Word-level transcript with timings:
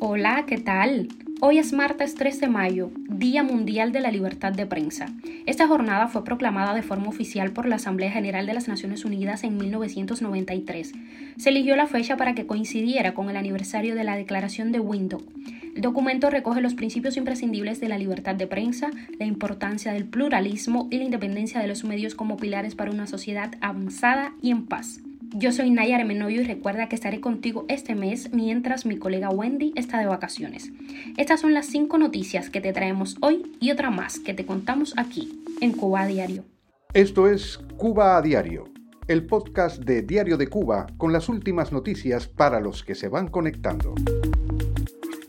Hola, 0.00 0.44
¿qué 0.46 0.56
tal? 0.56 1.08
Hoy 1.42 1.58
es 1.58 1.74
martes 1.74 2.14
3 2.14 2.40
de 2.40 2.48
mayo, 2.48 2.90
Día 3.10 3.42
Mundial 3.42 3.92
de 3.92 4.00
la 4.00 4.10
Libertad 4.10 4.52
de 4.52 4.64
Prensa. 4.64 5.06
Esta 5.44 5.66
jornada 5.66 6.08
fue 6.08 6.24
proclamada 6.24 6.72
de 6.72 6.80
forma 6.80 7.08
oficial 7.08 7.50
por 7.50 7.66
la 7.66 7.76
Asamblea 7.76 8.10
General 8.10 8.46
de 8.46 8.54
las 8.54 8.68
Naciones 8.68 9.04
Unidas 9.04 9.44
en 9.44 9.58
1993. 9.58 10.92
Se 11.36 11.50
eligió 11.50 11.76
la 11.76 11.86
fecha 11.86 12.16
para 12.16 12.34
que 12.34 12.46
coincidiera 12.46 13.12
con 13.12 13.28
el 13.28 13.36
aniversario 13.36 13.94
de 13.94 14.04
la 14.04 14.16
Declaración 14.16 14.72
de 14.72 14.80
Windhoek. 14.80 15.28
El 15.76 15.82
documento 15.82 16.30
recoge 16.30 16.62
los 16.62 16.72
principios 16.72 17.18
imprescindibles 17.18 17.80
de 17.80 17.88
la 17.88 17.98
libertad 17.98 18.36
de 18.36 18.46
prensa, 18.46 18.90
la 19.18 19.26
importancia 19.26 19.92
del 19.92 20.06
pluralismo 20.06 20.88
y 20.90 20.96
la 20.96 21.04
independencia 21.04 21.60
de 21.60 21.68
los 21.68 21.84
medios 21.84 22.14
como 22.14 22.38
pilares 22.38 22.74
para 22.74 22.92
una 22.92 23.06
sociedad 23.06 23.52
avanzada 23.60 24.32
y 24.40 24.52
en 24.52 24.64
paz. 24.64 25.02
Yo 25.36 25.50
soy 25.50 25.70
Naya 25.70 25.96
Armenovio 25.96 26.42
y 26.42 26.44
recuerda 26.44 26.88
que 26.88 26.94
estaré 26.94 27.20
contigo 27.20 27.64
este 27.66 27.96
mes 27.96 28.32
mientras 28.32 28.86
mi 28.86 28.98
colega 28.98 29.30
Wendy 29.30 29.72
está 29.74 29.98
de 29.98 30.06
vacaciones. 30.06 30.70
Estas 31.16 31.40
son 31.40 31.54
las 31.54 31.66
cinco 31.66 31.98
noticias 31.98 32.50
que 32.50 32.60
te 32.60 32.72
traemos 32.72 33.16
hoy 33.20 33.50
y 33.58 33.72
otra 33.72 33.90
más 33.90 34.20
que 34.20 34.32
te 34.32 34.46
contamos 34.46 34.94
aquí, 34.96 35.42
en 35.60 35.72
Cuba 35.72 36.02
a 36.02 36.06
Diario. 36.06 36.44
Esto 36.92 37.28
es 37.28 37.58
Cuba 37.76 38.16
a 38.16 38.22
Diario, 38.22 38.68
el 39.08 39.26
podcast 39.26 39.82
de 39.82 40.02
Diario 40.02 40.36
de 40.36 40.46
Cuba 40.46 40.86
con 40.98 41.12
las 41.12 41.28
últimas 41.28 41.72
noticias 41.72 42.28
para 42.28 42.60
los 42.60 42.84
que 42.84 42.94
se 42.94 43.08
van 43.08 43.26
conectando. 43.26 43.96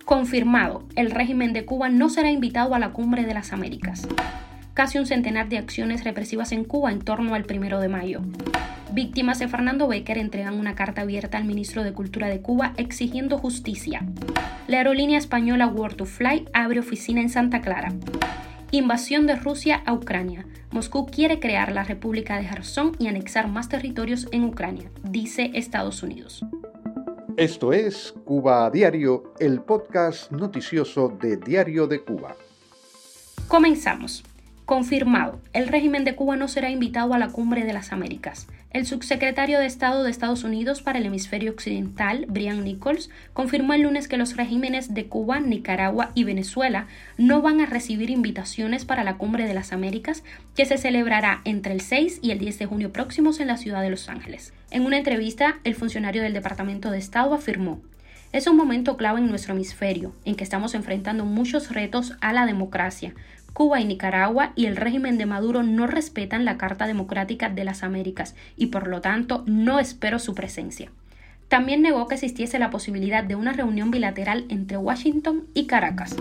Confirmado, 0.06 0.84
el 0.96 1.10
régimen 1.10 1.52
de 1.52 1.66
Cuba 1.66 1.90
no 1.90 2.12
será 2.12 2.30
invitado 2.30 2.76
a 2.76 2.80
la 2.80 2.94
Cumbre 2.94 3.26
de 3.26 3.34
las 3.34 3.54
Américas. 3.54 4.08
Casi 4.76 4.98
un 4.98 5.06
centenar 5.06 5.48
de 5.48 5.58
acciones 5.58 6.04
represivas 6.04 6.52
en 6.52 6.66
Cuba 6.66 6.92
en 6.92 7.00
torno 7.00 7.34
al 7.34 7.46
primero 7.46 7.80
de 7.80 7.88
mayo. 7.88 8.20
Víctimas 8.92 9.40
de 9.40 9.48
Fernando 9.48 9.88
Becker 9.88 10.18
entregan 10.18 10.60
una 10.60 10.76
carta 10.76 11.04
abierta 11.04 11.38
al 11.38 11.46
ministro 11.46 11.86
de 11.86 11.94
Cultura 11.94 12.28
de 12.28 12.42
Cuba 12.42 12.74
exigiendo 12.76 13.38
justicia. 13.38 14.06
La 14.68 14.80
aerolínea 14.80 15.18
española 15.18 15.68
World 15.68 15.96
to 15.96 16.06
Fly 16.06 16.50
abre 16.52 16.82
oficina 16.82 17.22
en 17.22 17.30
Santa 17.30 17.62
Clara. 17.62 17.94
Invasión 18.72 19.28
de 19.28 19.38
Rusia 19.38 19.82
a 19.86 19.94
Ucrania. 19.94 20.46
Moscú 20.72 21.06
quiere 21.06 21.40
crear 21.40 21.72
la 21.72 21.86
República 21.86 22.36
de 22.36 22.44
Gerson 22.44 22.98
y 23.00 23.08
anexar 23.08 23.48
más 23.48 23.70
territorios 23.70 24.28
en 24.34 24.44
Ucrania, 24.44 24.92
dice 25.04 25.52
Estados 25.54 26.04
Unidos. 26.04 26.44
Esto 27.38 27.72
es 27.72 28.14
Cuba 28.26 28.66
a 28.66 28.72
Diario, 28.72 29.34
el 29.40 29.62
podcast 29.62 30.34
noticioso 30.34 31.18
de 31.22 31.38
Diario 31.38 31.88
de 31.88 32.04
Cuba. 32.04 32.36
Comenzamos. 33.48 34.22
Confirmado, 34.66 35.40
el 35.54 35.68
régimen 35.68 36.06
de 36.06 36.16
Cuba 36.16 36.38
no 36.38 36.48
será 36.48 36.72
invitado 36.72 37.14
a 37.14 37.20
la 37.20 37.28
Cumbre 37.28 37.66
de 37.66 37.74
las 37.74 37.94
Américas. 37.94 38.48
El 38.72 38.88
subsecretario 38.88 39.60
de 39.60 39.68
Estado 39.68 40.04
de 40.04 40.10
Estados 40.10 40.44
Unidos 40.44 40.82
para 40.82 40.98
el 40.98 41.06
hemisferio 41.06 41.52
occidental, 41.52 42.26
Brian 42.28 42.64
Nichols, 42.64 43.12
confirmó 43.34 43.76
el 43.76 43.84
lunes 43.84 44.08
que 44.08 44.18
los 44.18 44.36
regímenes 44.36 44.96
de 44.96 45.06
Cuba, 45.06 45.40
Nicaragua 45.40 46.10
y 46.16 46.24
Venezuela 46.24 46.88
no 47.20 47.44
van 47.44 47.62
a 47.62 47.68
recibir 47.68 48.10
invitaciones 48.10 48.86
para 48.86 49.04
la 49.04 49.18
Cumbre 49.18 49.46
de 49.46 49.54
las 49.54 49.72
Américas, 49.72 50.24
que 50.56 50.66
se 50.66 50.80
celebrará 50.80 51.42
entre 51.46 51.72
el 51.72 51.82
6 51.82 52.22
y 52.24 52.32
el 52.32 52.40
10 52.40 52.58
de 52.58 52.66
junio 52.66 52.92
próximos 52.92 53.40
en 53.40 53.48
la 53.48 53.58
ciudad 53.58 53.84
de 53.84 53.92
Los 53.92 54.10
Ángeles. 54.10 54.52
En 54.72 54.84
una 54.84 54.98
entrevista, 54.98 55.60
el 55.64 55.76
funcionario 55.76 56.24
del 56.24 56.34
Departamento 56.34 56.90
de 56.90 56.98
Estado 56.98 57.36
afirmó, 57.36 57.82
es 58.32 58.48
un 58.48 58.58
momento 58.58 58.98
clave 58.98 59.20
en 59.20 59.30
nuestro 59.30 59.54
hemisferio, 59.54 60.14
en 60.26 60.36
que 60.36 60.44
estamos 60.44 60.74
enfrentando 60.74 61.24
muchos 61.24 61.72
retos 61.72 62.18
a 62.20 62.34
la 62.34 62.46
democracia, 62.46 63.14
Cuba 63.56 63.80
y 63.80 63.86
Nicaragua 63.86 64.52
y 64.58 64.66
el 64.66 64.76
régimen 64.76 65.18
de 65.18 65.26
Maduro 65.26 65.64
no 65.64 65.88
respetan 65.88 66.44
la 66.44 66.58
Carta 66.58 66.88
Democrática 66.88 67.48
de 67.48 67.64
las 67.64 67.84
Américas 67.84 68.36
y 68.58 68.66
por 68.66 68.88
lo 68.88 69.00
tanto 69.00 69.46
no 69.48 69.80
espero 69.80 70.20
su 70.20 70.36
presencia. 70.36 70.92
También 71.56 71.82
negó 71.82 72.10
que 72.10 72.16
existiese 72.16 72.60
la 72.60 72.70
posibilidad 72.70 73.24
de 73.24 73.36
una 73.36 73.54
reunión 73.54 73.90
bilateral 73.90 74.44
entre 74.50 74.76
Washington 74.76 75.46
y 75.54 75.68
Caracas. 75.68 76.14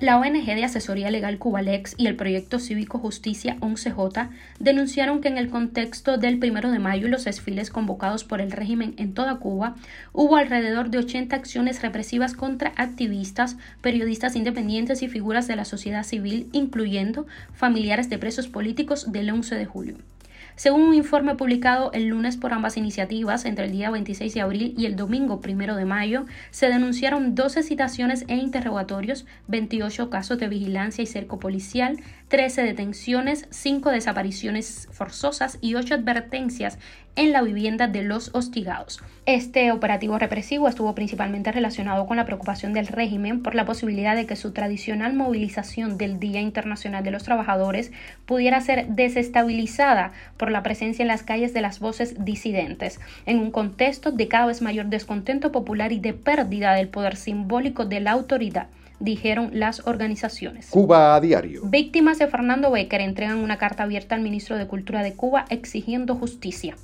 La 0.00 0.18
ONG 0.18 0.46
de 0.46 0.64
asesoría 0.64 1.12
legal 1.12 1.38
Cubalex 1.38 1.94
y 1.96 2.08
el 2.08 2.16
proyecto 2.16 2.58
cívico 2.58 2.98
Justicia 2.98 3.56
11J 3.60 4.30
denunciaron 4.58 5.20
que 5.20 5.28
en 5.28 5.38
el 5.38 5.48
contexto 5.48 6.18
del 6.18 6.40
primero 6.40 6.72
de 6.72 6.80
mayo 6.80 7.06
y 7.06 7.10
los 7.10 7.24
desfiles 7.24 7.70
convocados 7.70 8.24
por 8.24 8.40
el 8.40 8.50
régimen 8.50 8.94
en 8.96 9.14
toda 9.14 9.36
Cuba, 9.36 9.76
hubo 10.12 10.34
alrededor 10.34 10.90
de 10.90 10.98
80 10.98 11.36
acciones 11.36 11.82
represivas 11.82 12.34
contra 12.34 12.72
activistas, 12.74 13.58
periodistas 13.82 14.34
independientes 14.34 15.02
y 15.02 15.08
figuras 15.08 15.46
de 15.46 15.54
la 15.54 15.66
sociedad 15.66 16.02
civil, 16.02 16.48
incluyendo 16.50 17.28
familiares 17.54 18.10
de 18.10 18.18
presos 18.18 18.48
políticos 18.48 19.12
del 19.12 19.30
11 19.30 19.54
de 19.54 19.66
julio. 19.66 19.96
Según 20.56 20.82
un 20.82 20.94
informe 20.94 21.34
publicado 21.34 21.90
el 21.92 22.08
lunes 22.08 22.36
por 22.36 22.52
ambas 22.52 22.76
iniciativas, 22.76 23.44
entre 23.44 23.66
el 23.66 23.72
día 23.72 23.90
26 23.90 24.34
de 24.34 24.40
abril 24.40 24.74
y 24.76 24.86
el 24.86 24.96
domingo 24.96 25.40
1 25.42 25.76
de 25.76 25.84
mayo, 25.84 26.26
se 26.50 26.68
denunciaron 26.68 27.34
12 27.34 27.62
citaciones 27.62 28.24
e 28.28 28.36
interrogatorios, 28.36 29.26
28 29.48 30.10
casos 30.10 30.38
de 30.38 30.48
vigilancia 30.48 31.02
y 31.02 31.06
cerco 31.06 31.38
policial, 31.38 31.98
13 32.28 32.62
detenciones, 32.62 33.46
5 33.50 33.90
desapariciones 33.90 34.88
forzosas 34.92 35.58
y 35.60 35.74
8 35.74 35.94
advertencias 35.94 36.78
en 37.20 37.32
la 37.32 37.42
vivienda 37.42 37.86
de 37.86 38.02
los 38.02 38.34
hostigados. 38.34 39.02
Este 39.26 39.72
operativo 39.72 40.18
represivo 40.18 40.68
estuvo 40.68 40.94
principalmente 40.94 41.52
relacionado 41.52 42.06
con 42.06 42.16
la 42.16 42.24
preocupación 42.24 42.72
del 42.72 42.86
régimen 42.86 43.42
por 43.42 43.54
la 43.54 43.66
posibilidad 43.66 44.16
de 44.16 44.24
que 44.24 44.36
su 44.36 44.52
tradicional 44.52 45.12
movilización 45.12 45.98
del 45.98 46.18
Día 46.18 46.40
Internacional 46.40 47.04
de 47.04 47.10
los 47.10 47.22
Trabajadores 47.22 47.92
pudiera 48.24 48.58
ser 48.62 48.86
desestabilizada 48.86 50.12
por 50.38 50.50
la 50.50 50.62
presencia 50.62 51.02
en 51.02 51.08
las 51.08 51.22
calles 51.22 51.52
de 51.52 51.60
las 51.60 51.78
voces 51.78 52.24
disidentes, 52.24 53.00
en 53.26 53.38
un 53.38 53.50
contexto 53.50 54.12
de 54.12 54.26
cada 54.26 54.46
vez 54.46 54.62
mayor 54.62 54.86
descontento 54.86 55.52
popular 55.52 55.92
y 55.92 56.00
de 56.00 56.14
pérdida 56.14 56.72
del 56.72 56.88
poder 56.88 57.16
simbólico 57.16 57.84
de 57.84 58.00
la 58.00 58.12
autoridad 58.12 58.68
dijeron 58.98 59.50
las 59.52 59.86
organizaciones. 59.86 60.68
Cuba 60.70 61.14
a 61.14 61.20
diario. 61.20 61.62
Víctimas 61.64 62.18
de 62.18 62.28
Fernando 62.28 62.70
Becker 62.70 63.02
entregan 63.02 63.38
una 63.38 63.58
carta 63.58 63.82
abierta 63.82 64.14
al 64.14 64.20
ministro 64.22 64.56
de 64.56 64.66
Cultura 64.66 65.02
de 65.02 65.14
Cuba 65.14 65.44
exigiendo 65.48 66.14
justicia. 66.16 66.76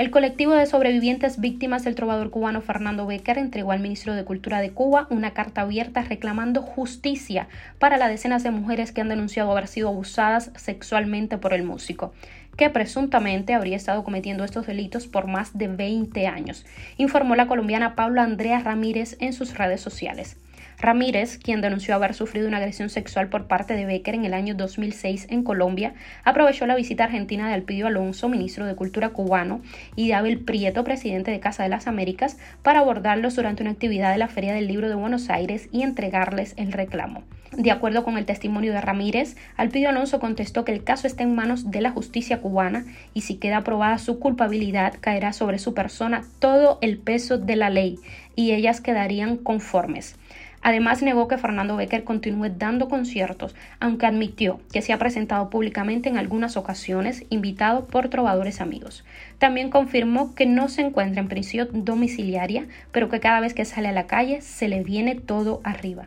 El 0.00 0.10
colectivo 0.10 0.54
de 0.54 0.64
sobrevivientes 0.64 1.40
víctimas 1.40 1.84
del 1.84 1.94
trovador 1.94 2.30
cubano 2.30 2.62
Fernando 2.62 3.04
Becker 3.06 3.36
entregó 3.36 3.70
al 3.70 3.80
ministro 3.80 4.14
de 4.14 4.24
Cultura 4.24 4.62
de 4.62 4.70
Cuba 4.70 5.06
una 5.10 5.32
carta 5.32 5.60
abierta 5.60 6.00
reclamando 6.00 6.62
justicia 6.62 7.48
para 7.78 7.98
las 7.98 8.08
decenas 8.08 8.42
de 8.42 8.50
mujeres 8.50 8.92
que 8.92 9.02
han 9.02 9.10
denunciado 9.10 9.52
haber 9.52 9.66
sido 9.66 9.88
abusadas 9.88 10.52
sexualmente 10.56 11.36
por 11.36 11.52
el 11.52 11.64
músico 11.64 12.14
que 12.56 12.70
presuntamente 12.70 13.52
habría 13.52 13.76
estado 13.76 14.02
cometiendo 14.02 14.42
estos 14.42 14.66
delitos 14.66 15.06
por 15.06 15.26
más 15.26 15.58
de 15.58 15.68
20 15.68 16.26
años, 16.26 16.64
informó 16.96 17.36
la 17.36 17.46
colombiana 17.46 17.94
Paula 17.94 18.22
Andrea 18.22 18.58
Ramírez 18.60 19.18
en 19.20 19.34
sus 19.34 19.58
redes 19.58 19.82
sociales. 19.82 20.38
Ramírez, 20.80 21.36
quien 21.36 21.60
denunció 21.60 21.94
haber 21.94 22.14
sufrido 22.14 22.48
una 22.48 22.56
agresión 22.56 22.88
sexual 22.88 23.28
por 23.28 23.46
parte 23.46 23.74
de 23.74 23.84
Becker 23.84 24.14
en 24.14 24.24
el 24.24 24.32
año 24.32 24.54
2006 24.54 25.26
en 25.28 25.42
Colombia, 25.42 25.92
aprovechó 26.24 26.66
la 26.66 26.74
visita 26.74 27.04
argentina 27.04 27.46
de 27.48 27.54
Alpidio 27.54 27.86
Alonso, 27.86 28.30
ministro 28.30 28.64
de 28.64 28.74
Cultura 28.74 29.10
cubano, 29.10 29.60
y 29.94 30.08
de 30.08 30.14
Abel 30.14 30.40
Prieto, 30.40 30.82
presidente 30.82 31.30
de 31.30 31.40
Casa 31.40 31.64
de 31.64 31.68
las 31.68 31.86
Américas, 31.86 32.38
para 32.62 32.80
abordarlos 32.80 33.36
durante 33.36 33.62
una 33.62 33.72
actividad 33.72 34.10
de 34.10 34.18
la 34.18 34.28
Feria 34.28 34.54
del 34.54 34.68
Libro 34.68 34.88
de 34.88 34.94
Buenos 34.94 35.28
Aires 35.28 35.68
y 35.70 35.82
entregarles 35.82 36.54
el 36.56 36.72
reclamo. 36.72 37.24
De 37.52 37.72
acuerdo 37.72 38.04
con 38.04 38.16
el 38.16 38.26
testimonio 38.26 38.72
de 38.72 38.80
Ramírez, 38.80 39.36
Alpidio 39.56 39.88
Alonso 39.88 40.20
contestó 40.20 40.64
que 40.64 40.72
el 40.72 40.84
caso 40.84 41.06
está 41.06 41.24
en 41.24 41.34
manos 41.34 41.70
de 41.70 41.80
la 41.80 41.90
justicia 41.90 42.40
cubana 42.40 42.84
y 43.12 43.22
si 43.22 43.36
queda 43.36 43.58
aprobada 43.58 43.98
su 43.98 44.18
culpabilidad 44.18 44.94
caerá 45.00 45.32
sobre 45.32 45.58
su 45.58 45.74
persona 45.74 46.22
todo 46.38 46.78
el 46.80 46.98
peso 46.98 47.38
de 47.38 47.56
la 47.56 47.68
ley 47.68 47.98
y 48.36 48.52
ellas 48.52 48.80
quedarían 48.80 49.36
conformes. 49.36 50.16
Además, 50.62 51.02
negó 51.02 51.26
que 51.26 51.38
Fernando 51.38 51.76
Becker 51.76 52.04
continúe 52.04 52.50
dando 52.50 52.88
conciertos, 52.88 53.54
aunque 53.80 54.06
admitió 54.06 54.60
que 54.72 54.82
se 54.82 54.92
ha 54.92 54.98
presentado 54.98 55.48
públicamente 55.48 56.08
en 56.08 56.18
algunas 56.18 56.56
ocasiones, 56.56 57.24
invitado 57.30 57.86
por 57.86 58.08
trovadores 58.08 58.60
amigos. 58.60 59.04
También 59.38 59.70
confirmó 59.70 60.34
que 60.34 60.46
no 60.46 60.68
se 60.68 60.82
encuentra 60.82 61.22
en 61.22 61.28
prisión 61.28 61.68
domiciliaria, 61.84 62.66
pero 62.92 63.08
que 63.08 63.20
cada 63.20 63.40
vez 63.40 63.54
que 63.54 63.64
sale 63.64 63.88
a 63.88 63.92
la 63.92 64.06
calle 64.06 64.42
se 64.42 64.68
le 64.68 64.82
viene 64.82 65.14
todo 65.14 65.60
arriba. 65.64 66.04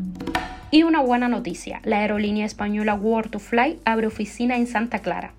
Y 0.70 0.84
una 0.84 1.02
buena 1.02 1.28
noticia, 1.28 1.82
la 1.84 2.00
aerolínea 2.00 2.46
española 2.46 2.94
World 2.96 3.32
to 3.32 3.40
Fly 3.40 3.80
abre 3.86 4.08
oficina 4.08 4.56
en 4.58 4.68
Santa 4.68 5.00
Clara. 5.00 5.34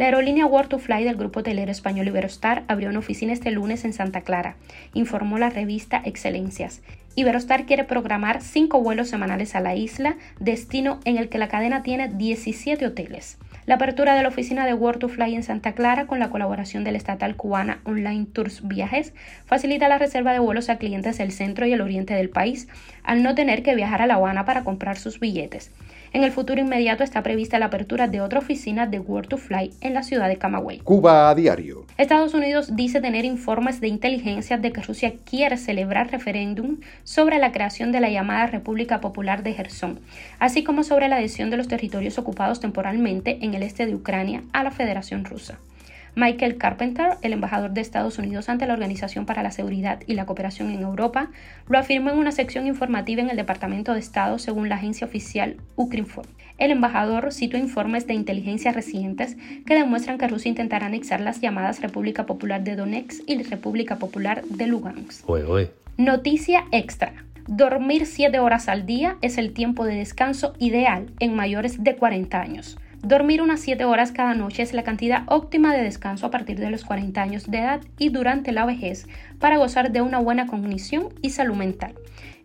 La 0.00 0.06
aerolínea 0.06 0.46
World 0.46 0.70
to 0.70 0.78
Fly 0.78 1.04
del 1.04 1.16
grupo 1.16 1.40
hotelero 1.40 1.70
español 1.70 2.08
Iberostar 2.08 2.64
abrió 2.68 2.88
una 2.88 3.00
oficina 3.00 3.34
este 3.34 3.50
lunes 3.50 3.84
en 3.84 3.92
Santa 3.92 4.22
Clara, 4.22 4.56
informó 4.94 5.36
la 5.36 5.50
revista 5.50 6.00
Excelencias. 6.02 6.80
Iberostar 7.20 7.66
quiere 7.66 7.84
programar 7.84 8.40
cinco 8.40 8.80
vuelos 8.80 9.10
semanales 9.10 9.54
a 9.54 9.60
la 9.60 9.74
isla, 9.74 10.16
destino 10.38 11.00
en 11.04 11.18
el 11.18 11.28
que 11.28 11.36
la 11.36 11.48
cadena 11.48 11.82
tiene 11.82 12.08
17 12.08 12.86
hoteles. 12.86 13.36
La 13.66 13.74
apertura 13.74 14.14
de 14.14 14.22
la 14.22 14.30
oficina 14.30 14.64
de 14.64 14.72
World 14.72 15.00
to 15.00 15.08
Fly 15.10 15.34
en 15.34 15.42
Santa 15.42 15.72
Clara 15.72 16.06
con 16.06 16.18
la 16.18 16.30
colaboración 16.30 16.82
del 16.82 16.96
estatal 16.96 17.36
cubana 17.36 17.82
Online 17.84 18.26
Tours 18.32 18.66
Viajes 18.66 19.12
facilita 19.44 19.86
la 19.88 19.98
reserva 19.98 20.32
de 20.32 20.38
vuelos 20.38 20.70
a 20.70 20.78
clientes 20.78 21.18
del 21.18 21.30
centro 21.30 21.66
y 21.66 21.74
el 21.74 21.82
oriente 21.82 22.14
del 22.14 22.30
país 22.30 22.68
al 23.02 23.22
no 23.22 23.34
tener 23.34 23.62
que 23.62 23.74
viajar 23.74 24.00
a 24.00 24.06
La 24.06 24.14
Habana 24.14 24.46
para 24.46 24.64
comprar 24.64 24.96
sus 24.96 25.20
billetes. 25.20 25.70
En 26.12 26.24
el 26.24 26.32
futuro 26.32 26.60
inmediato 26.60 27.04
está 27.04 27.22
prevista 27.22 27.60
la 27.60 27.66
apertura 27.66 28.08
de 28.08 28.20
otra 28.20 28.40
oficina 28.40 28.84
de 28.88 28.98
World 28.98 29.28
to 29.28 29.36
Fly 29.36 29.70
en 29.80 29.94
la 29.94 30.02
ciudad 30.02 30.26
de 30.26 30.38
Camagüey. 30.38 30.78
Cuba 30.78 31.30
a 31.30 31.36
diario. 31.36 31.86
Estados 31.98 32.34
Unidos 32.34 32.74
dice 32.74 33.00
tener 33.00 33.24
informes 33.24 33.80
de 33.80 33.86
inteligencia 33.86 34.58
de 34.58 34.72
que 34.72 34.82
Rusia 34.82 35.14
quiere 35.24 35.56
celebrar 35.56 36.10
referéndum 36.10 36.78
sobre 37.04 37.38
la 37.38 37.52
creación 37.52 37.92
de 37.92 38.00
la 38.00 38.10
llamada 38.10 38.46
República 38.46 39.00
Popular 39.00 39.44
de 39.44 39.54
Gerson, 39.54 40.00
así 40.40 40.64
como 40.64 40.82
sobre 40.82 41.06
la 41.06 41.16
adhesión 41.16 41.48
de 41.48 41.58
los 41.58 41.68
territorios 41.68 42.18
ocupados 42.18 42.58
temporalmente 42.58 43.38
en 43.42 43.54
el 43.54 43.62
este 43.62 43.86
de 43.86 43.94
Ucrania 43.94 44.42
a 44.52 44.64
la 44.64 44.72
Federación 44.72 45.24
Rusa. 45.24 45.58
Michael 46.14 46.56
Carpenter, 46.56 47.12
el 47.22 47.32
embajador 47.32 47.70
de 47.72 47.80
Estados 47.80 48.18
Unidos 48.18 48.48
ante 48.48 48.66
la 48.66 48.74
Organización 48.74 49.26
para 49.26 49.42
la 49.42 49.50
Seguridad 49.50 50.00
y 50.06 50.14
la 50.14 50.26
Cooperación 50.26 50.70
en 50.70 50.82
Europa, 50.82 51.30
lo 51.68 51.78
afirmó 51.78 52.10
en 52.10 52.18
una 52.18 52.32
sección 52.32 52.66
informativa 52.66 53.22
en 53.22 53.30
el 53.30 53.36
Departamento 53.36 53.94
de 53.94 54.00
Estado 54.00 54.38
según 54.38 54.68
la 54.68 54.76
agencia 54.76 55.06
oficial 55.06 55.56
Ukrinform. 55.76 56.28
El 56.58 56.70
embajador 56.70 57.32
citó 57.32 57.56
informes 57.56 58.06
de 58.06 58.14
inteligencia 58.14 58.72
recientes 58.72 59.36
que 59.64 59.74
demuestran 59.74 60.18
que 60.18 60.28
Rusia 60.28 60.50
intentará 60.50 60.86
anexar 60.86 61.20
las 61.20 61.40
llamadas 61.40 61.80
República 61.80 62.26
Popular 62.26 62.62
de 62.62 62.76
Donetsk 62.76 63.22
y 63.26 63.42
República 63.42 63.96
Popular 63.96 64.42
de 64.44 64.66
Lugansk. 64.66 65.26
Noticia 65.96 66.64
extra. 66.70 67.12
Dormir 67.46 68.06
7 68.06 68.38
horas 68.38 68.68
al 68.68 68.86
día 68.86 69.16
es 69.22 69.38
el 69.38 69.52
tiempo 69.52 69.84
de 69.84 69.96
descanso 69.96 70.54
ideal 70.58 71.10
en 71.18 71.34
mayores 71.34 71.82
de 71.82 71.96
40 71.96 72.40
años. 72.40 72.78
Dormir 73.02 73.40
unas 73.40 73.60
7 73.60 73.86
horas 73.86 74.12
cada 74.12 74.34
noche 74.34 74.62
es 74.62 74.74
la 74.74 74.82
cantidad 74.82 75.22
óptima 75.26 75.72
de 75.72 75.82
descanso 75.82 76.26
a 76.26 76.30
partir 76.30 76.58
de 76.58 76.68
los 76.70 76.84
40 76.84 77.22
años 77.22 77.50
de 77.50 77.58
edad 77.58 77.80
y 77.98 78.10
durante 78.10 78.52
la 78.52 78.66
vejez 78.66 79.06
para 79.38 79.56
gozar 79.56 79.90
de 79.90 80.02
una 80.02 80.18
buena 80.18 80.46
cognición 80.46 81.08
y 81.22 81.30
salud 81.30 81.56
mental. 81.56 81.94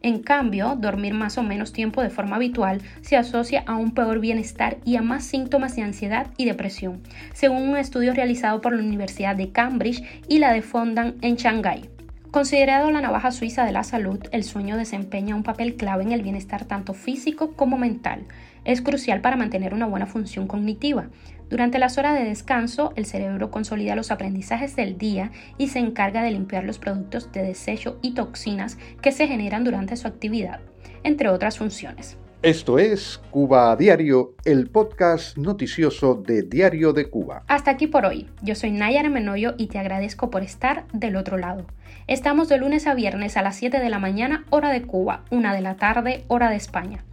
En 0.01 0.19
cambio, 0.19 0.77
dormir 0.77 1.13
más 1.13 1.37
o 1.37 1.43
menos 1.43 1.73
tiempo 1.73 2.01
de 2.01 2.09
forma 2.09 2.37
habitual 2.37 2.81
se 3.01 3.17
asocia 3.17 3.65
a 3.67 3.75
un 3.75 3.93
peor 3.93 4.19
bienestar 4.19 4.77
y 4.85 4.95
a 4.95 5.01
más 5.01 5.25
síntomas 5.25 5.75
de 5.75 5.81
ansiedad 5.81 6.27
y 6.37 6.45
depresión, 6.45 7.01
según 7.33 7.63
un 7.63 7.77
estudio 7.77 8.13
realizado 8.13 8.61
por 8.61 8.73
la 8.73 8.81
Universidad 8.81 9.35
de 9.35 9.51
Cambridge 9.51 10.03
y 10.29 10.39
la 10.39 10.53
de 10.53 10.61
Fondant 10.61 11.21
en 11.21 11.35
Shanghái. 11.35 11.89
Considerado 12.31 12.91
la 12.91 13.01
navaja 13.01 13.31
suiza 13.31 13.65
de 13.65 13.71
la 13.71 13.83
salud, 13.83 14.19
el 14.31 14.43
sueño 14.43 14.75
desempeña 14.77 15.35
un 15.35 15.43
papel 15.43 15.75
clave 15.75 16.03
en 16.03 16.11
el 16.11 16.21
bienestar 16.21 16.65
tanto 16.65 16.93
físico 16.93 17.53
como 17.55 17.77
mental 17.77 18.25
es 18.65 18.81
crucial 18.81 19.21
para 19.21 19.37
mantener 19.37 19.73
una 19.73 19.85
buena 19.85 20.07
función 20.07 20.47
cognitiva. 20.47 21.07
Durante 21.49 21.79
las 21.79 21.97
horas 21.97 22.17
de 22.17 22.25
descanso, 22.25 22.91
el 22.95 23.05
cerebro 23.05 23.51
consolida 23.51 23.95
los 23.95 24.11
aprendizajes 24.11 24.75
del 24.75 24.97
día 24.97 25.31
y 25.57 25.67
se 25.67 25.79
encarga 25.79 26.23
de 26.23 26.31
limpiar 26.31 26.63
los 26.63 26.79
productos 26.79 27.31
de 27.31 27.43
desecho 27.43 27.99
y 28.01 28.15
toxinas 28.15 28.77
que 29.01 29.11
se 29.11 29.27
generan 29.27 29.63
durante 29.63 29.95
su 29.95 30.07
actividad, 30.07 30.59
entre 31.03 31.29
otras 31.29 31.59
funciones. 31.59 32.17
Esto 32.41 32.77
es 32.77 33.19
Cuba 33.31 33.71
a 33.71 33.75
Diario, 33.75 34.35
el 34.45 34.69
podcast 34.69 35.35
noticioso 35.35 36.13
de 36.13 36.43
Diario 36.43 36.93
de 36.93 37.09
Cuba. 37.09 37.43
Hasta 37.47 37.71
aquí 37.71 37.87
por 37.87 38.05
hoy. 38.05 38.29
Yo 38.43 38.53
soy 38.53 38.71
Nayara 38.71 39.09
Menoyo 39.09 39.55
y 39.57 39.65
te 39.65 39.79
agradezco 39.79 40.29
por 40.29 40.43
estar 40.43 40.85
del 40.93 41.15
otro 41.15 41.37
lado. 41.37 41.65
Estamos 42.05 42.47
de 42.47 42.59
lunes 42.59 42.85
a 42.85 42.93
viernes 42.93 43.35
a 43.35 43.41
las 43.41 43.55
7 43.55 43.79
de 43.79 43.89
la 43.89 43.97
mañana, 43.97 44.45
hora 44.51 44.69
de 44.69 44.83
Cuba, 44.83 45.25
1 45.31 45.53
de 45.53 45.61
la 45.61 45.75
tarde, 45.77 46.23
hora 46.27 46.51
de 46.51 46.57
España. 46.57 47.03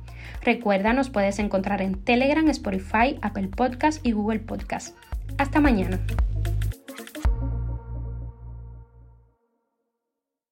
Recuerda, 0.41 0.93
nos 0.93 1.11
puedes 1.11 1.39
encontrar 1.39 1.83
en 1.83 2.03
Telegram, 2.03 2.49
Spotify, 2.49 3.19
Apple 3.23 3.49
Podcast 3.49 4.05
y 4.05 4.13
Google 4.13 4.41
Podcast. 4.41 4.97
Hasta 5.39 5.61
mañana. 5.61 6.01